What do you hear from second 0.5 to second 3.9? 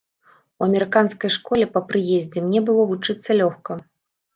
У амерыканскай школе па прыездзе мне было вучыцца лёгка.